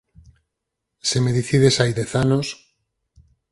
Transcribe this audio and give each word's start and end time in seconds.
Se 1.09 1.17
me 1.23 1.31
dicides 1.37 1.75
hai 1.77 1.91
dez 1.99 2.11
anos 2.23 2.47